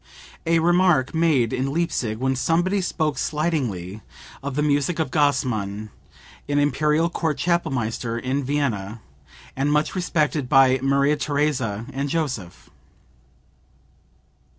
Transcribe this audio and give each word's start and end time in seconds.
(A 0.47 0.57
remark 0.57 1.13
made 1.13 1.53
in 1.53 1.67
Leipsic 1.71 2.17
when 2.19 2.35
somebody 2.35 2.81
spoke 2.81 3.19
slightingly 3.19 4.01
of 4.41 4.55
the 4.55 4.63
music 4.63 4.97
of 4.97 5.11
Gassmann, 5.11 5.89
an 6.49 6.57
Imperial 6.57 7.07
Court 7.07 7.37
Chapelmaster 7.37 8.17
in 8.17 8.43
Vienna, 8.43 8.99
and 9.55 9.71
much 9.71 9.93
respected 9.93 10.49
by 10.49 10.79
Maria 10.81 11.17
Theresa 11.17 11.85
and 11.93 12.09
Joseph.) 12.09 12.71